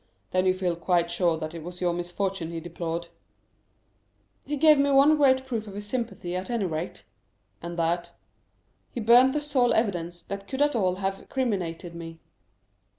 [0.31, 3.09] "Then you feel quite sure that it was your misfortune he deplored?"
[4.43, 7.03] "He gave me one great proof of his sympathy, at any rate."
[7.61, 8.09] "And that?"
[8.89, 12.19] "He burnt the sole evidence that could at all have criminated me."